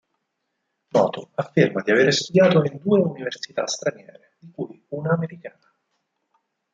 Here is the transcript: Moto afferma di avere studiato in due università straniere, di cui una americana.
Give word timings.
Moto 0.89 1.29
afferma 1.35 1.83
di 1.83 1.91
avere 1.91 2.11
studiato 2.11 2.63
in 2.63 2.79
due 2.81 3.01
università 3.01 3.67
straniere, 3.67 4.33
di 4.39 4.49
cui 4.49 4.83
una 4.87 5.11
americana. 5.13 5.75